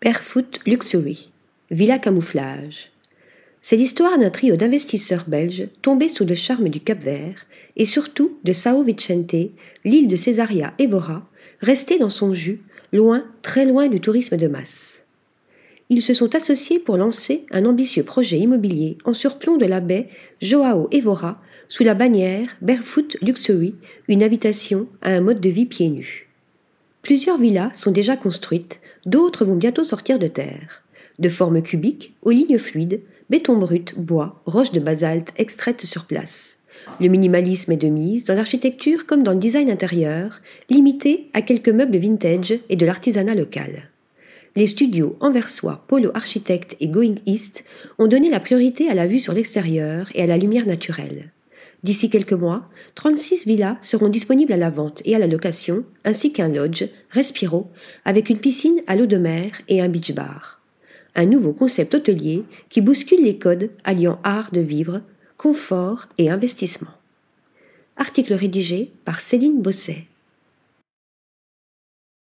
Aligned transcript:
Barefoot 0.00 0.60
Luxury, 0.64 1.32
Villa 1.72 1.98
Camouflage. 1.98 2.92
C'est 3.62 3.76
l'histoire 3.76 4.16
d'un 4.16 4.30
trio 4.30 4.54
d'investisseurs 4.54 5.24
belges 5.26 5.66
tombés 5.82 6.08
sous 6.08 6.24
le 6.24 6.36
charme 6.36 6.68
du 6.68 6.78
Cap 6.78 7.02
Vert 7.02 7.46
et 7.74 7.84
surtout 7.84 8.38
de 8.44 8.52
Sao 8.52 8.84
Vicente, 8.84 9.34
l'île 9.84 10.06
de 10.06 10.14
Césaria 10.14 10.72
Evora, 10.78 11.28
restée 11.58 11.98
dans 11.98 12.10
son 12.10 12.32
jus, 12.32 12.60
loin, 12.92 13.24
très 13.42 13.66
loin 13.66 13.88
du 13.88 14.00
tourisme 14.00 14.36
de 14.36 14.46
masse. 14.46 15.04
Ils 15.90 16.02
se 16.02 16.14
sont 16.14 16.32
associés 16.36 16.78
pour 16.78 16.96
lancer 16.96 17.44
un 17.50 17.64
ambitieux 17.64 18.04
projet 18.04 18.38
immobilier 18.38 18.98
en 19.04 19.14
surplomb 19.14 19.56
de 19.56 19.66
la 19.66 19.80
baie 19.80 20.06
Joao 20.40 20.88
Evora 20.92 21.42
sous 21.68 21.82
la 21.82 21.94
bannière 21.94 22.56
Barefoot 22.62 23.16
Luxury, 23.20 23.74
une 24.06 24.22
habitation 24.22 24.86
à 25.02 25.10
un 25.10 25.22
mode 25.22 25.40
de 25.40 25.48
vie 25.48 25.66
pieds 25.66 25.88
nus. 25.88 26.27
Plusieurs 27.02 27.38
villas 27.38 27.70
sont 27.74 27.90
déjà 27.90 28.16
construites, 28.16 28.80
d'autres 29.06 29.44
vont 29.44 29.56
bientôt 29.56 29.84
sortir 29.84 30.18
de 30.18 30.26
terre. 30.26 30.82
De 31.18 31.28
forme 31.28 31.62
cubique, 31.62 32.14
aux 32.22 32.30
lignes 32.30 32.58
fluides, 32.58 33.00
béton 33.30 33.56
brut, 33.56 33.98
bois, 33.98 34.40
roches 34.46 34.72
de 34.72 34.80
basalte 34.80 35.32
extraites 35.36 35.84
sur 35.84 36.04
place. 36.04 36.58
Le 37.00 37.08
minimalisme 37.08 37.72
est 37.72 37.76
de 37.76 37.88
mise 37.88 38.24
dans 38.24 38.34
l'architecture 38.34 39.06
comme 39.06 39.22
dans 39.22 39.32
le 39.32 39.38
design 39.38 39.70
intérieur, 39.70 40.40
limité 40.70 41.28
à 41.32 41.42
quelques 41.42 41.68
meubles 41.68 41.98
vintage 41.98 42.54
et 42.68 42.76
de 42.76 42.86
l'artisanat 42.86 43.34
local. 43.34 43.90
Les 44.56 44.66
studios 44.66 45.16
anversois 45.20 45.84
Polo 45.86 46.10
Architect 46.14 46.76
et 46.80 46.88
Going 46.88 47.16
East 47.26 47.64
ont 47.98 48.06
donné 48.06 48.30
la 48.30 48.40
priorité 48.40 48.88
à 48.88 48.94
la 48.94 49.06
vue 49.06 49.20
sur 49.20 49.32
l'extérieur 49.32 50.08
et 50.14 50.22
à 50.22 50.26
la 50.26 50.38
lumière 50.38 50.66
naturelle. 50.66 51.30
D'ici 51.84 52.10
quelques 52.10 52.32
mois, 52.32 52.68
36 52.96 53.46
villas 53.46 53.76
seront 53.80 54.08
disponibles 54.08 54.52
à 54.52 54.56
la 54.56 54.70
vente 54.70 55.00
et 55.04 55.14
à 55.14 55.18
la 55.18 55.28
location, 55.28 55.84
ainsi 56.04 56.32
qu'un 56.32 56.48
lodge, 56.48 56.84
Respiro, 57.10 57.70
avec 58.04 58.30
une 58.30 58.38
piscine 58.38 58.80
à 58.88 58.96
l'eau 58.96 59.06
de 59.06 59.16
mer 59.16 59.62
et 59.68 59.80
un 59.80 59.88
beach 59.88 60.12
bar. 60.12 60.60
Un 61.14 61.26
nouveau 61.26 61.52
concept 61.52 61.94
hôtelier 61.94 62.44
qui 62.68 62.80
bouscule 62.80 63.22
les 63.22 63.38
codes 63.38 63.70
alliant 63.84 64.18
art 64.24 64.50
de 64.50 64.60
vivre, 64.60 65.02
confort 65.36 66.08
et 66.18 66.30
investissement. 66.30 66.90
Article 67.96 68.34
rédigé 68.34 68.92
par 69.04 69.20
Céline 69.20 69.62
Bosset. 69.62 70.06